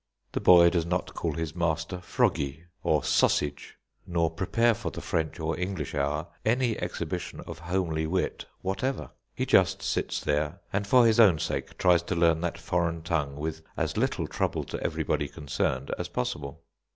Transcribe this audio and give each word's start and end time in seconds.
The 0.31 0.41
boy 0.41 0.71
does 0.71 0.87
not 0.87 1.13
call 1.13 1.33
his 1.33 1.55
master 1.55 1.99
"froggy," 2.01 2.63
or 2.81 3.03
"sausage," 3.03 3.77
nor 4.07 4.31
prepare 4.31 4.73
for 4.73 4.89
the 4.89 4.99
French 4.99 5.39
or 5.39 5.55
English 5.59 5.93
hour 5.93 6.25
any 6.43 6.75
exhibition 6.81 7.41
of 7.41 7.59
homely 7.59 8.07
wit 8.07 8.45
whatever. 8.63 9.11
He 9.35 9.45
just 9.45 9.83
sits 9.83 10.19
there, 10.19 10.59
and 10.73 10.87
for 10.87 11.05
his 11.05 11.19
own 11.19 11.37
sake 11.37 11.77
tries 11.77 12.01
to 12.01 12.15
learn 12.15 12.41
that 12.41 12.57
foreign 12.57 13.03
tongue 13.03 13.35
with 13.35 13.61
as 13.77 13.95
little 13.95 14.25
trouble 14.25 14.63
to 14.63 14.81
everybody 14.81 15.27
concerned 15.27 15.93
as 15.99 16.07
possible. 16.07 16.63